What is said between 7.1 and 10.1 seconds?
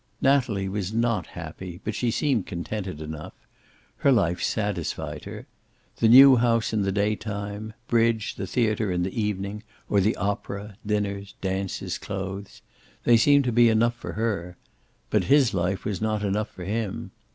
time, bridge, the theater in the evening or